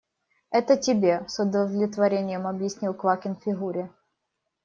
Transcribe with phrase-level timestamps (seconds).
[0.49, 3.91] Это тебе,– с удовлетворением объяснил Квакин Фигуре.